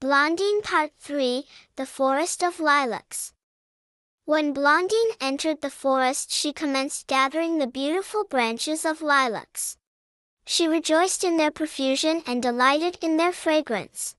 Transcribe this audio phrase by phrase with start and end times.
[0.00, 1.44] Blondine Part 3
[1.74, 3.32] The Forest of Lilacs.
[4.26, 9.76] When Blondine entered the forest, she commenced gathering the beautiful branches of lilacs.
[10.46, 14.14] She rejoiced in their profusion and delighted in their fragrance.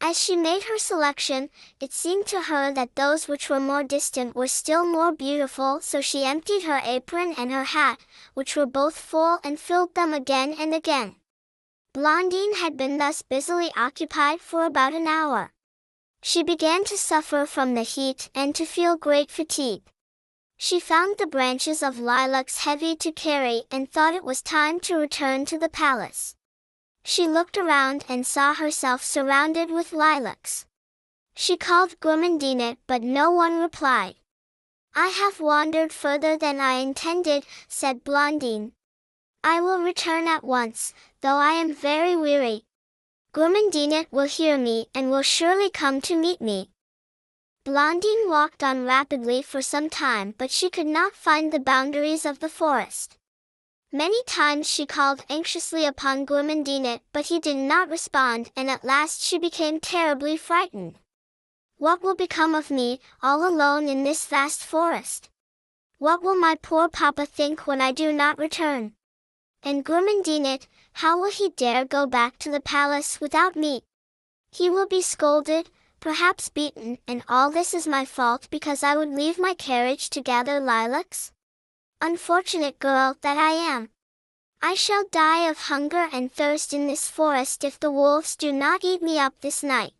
[0.00, 1.50] As she made her selection,
[1.80, 6.00] it seemed to her that those which were more distant were still more beautiful, so
[6.00, 7.98] she emptied her apron and her hat,
[8.34, 11.16] which were both full, and filled them again and again.
[11.92, 15.52] Blondine had been thus busily occupied for about an hour.
[16.22, 19.82] She began to suffer from the heat and to feel great fatigue.
[20.56, 24.94] She found the branches of lilacs heavy to carry and thought it was time to
[24.96, 26.36] return to the palace.
[27.02, 30.66] She looked around and saw herself surrounded with lilacs.
[31.34, 34.14] She called Gourmandinet but no one replied.
[34.94, 38.72] I have wandered further than I intended, said Blondine.
[39.42, 42.64] I will return at once, though I am very weary.
[43.32, 46.70] Gourmandinet will hear me and will surely come to meet me.
[47.64, 52.40] Blondine walked on rapidly for some time but she could not find the boundaries of
[52.40, 53.16] the forest.
[53.92, 59.22] Many times she called anxiously upon Gourmandinet but he did not respond and at last
[59.22, 60.98] she became terribly frightened.
[61.78, 65.30] What will become of me, all alone in this vast forest?
[65.98, 68.94] What will my poor papa think when I do not return?
[69.62, 73.82] And Gourmandinet, how will he dare go back to the palace without me?
[74.50, 79.10] He will be scolded, perhaps beaten, and all this is my fault because I would
[79.10, 81.30] leave my carriage to gather lilacs?
[82.00, 83.90] Unfortunate girl that I am!
[84.62, 88.84] I shall die of hunger and thirst in this forest if the wolves do not
[88.84, 89.92] eat me up this night.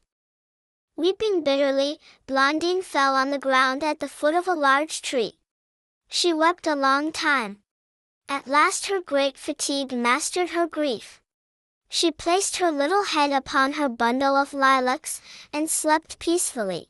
[0.97, 5.39] Weeping bitterly, Blondine fell on the ground at the foot of a large tree.
[6.09, 7.63] She wept a long time.
[8.31, 11.21] At last her great fatigue mastered her grief.
[11.89, 15.21] She placed her little head upon her bundle of lilacs,
[15.53, 16.89] and slept peacefully.